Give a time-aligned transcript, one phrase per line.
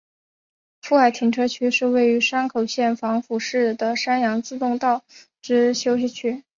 [0.81, 5.03] 富海停车区是位于山口县防府市的山阳自动车道
[5.43, 6.43] 之休息区。